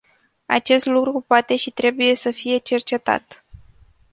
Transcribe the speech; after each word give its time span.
Acest 0.45 0.85
lucru 0.85 1.23
poate 1.27 1.55
și 1.55 1.71
trebuie 1.71 2.15
să 2.15 2.31
fie 2.31 2.57
cercetat. 2.57 3.45